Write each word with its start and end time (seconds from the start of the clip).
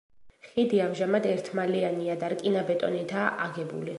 ხიდი 0.53 0.79
ამჟამად 0.85 1.27
ერთმალიანია 1.33 2.17
და 2.25 2.31
რკინა-ბეტონითაა 2.35 3.31
აგებული. 3.49 3.89